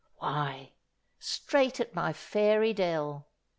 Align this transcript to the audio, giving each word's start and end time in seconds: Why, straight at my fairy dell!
Why, 0.17 0.71
straight 1.19 1.79
at 1.79 1.93
my 1.93 2.11
fairy 2.11 2.73
dell! 2.73 3.27